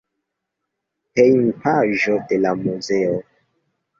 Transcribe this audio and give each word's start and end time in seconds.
Hejmpaĝo 1.19 2.17
de 2.31 2.41
la 2.47 2.53
muzeo. 2.65 3.23